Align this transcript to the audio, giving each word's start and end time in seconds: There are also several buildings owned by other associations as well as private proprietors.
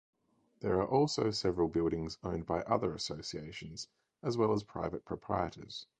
There 0.61 0.79
are 0.81 0.87
also 0.87 1.29
several 1.29 1.67
buildings 1.67 2.17
owned 2.23 2.47
by 2.47 2.61
other 2.63 2.95
associations 2.95 3.87
as 4.23 4.35
well 4.35 4.51
as 4.51 4.63
private 4.63 5.05
proprietors. 5.05 5.85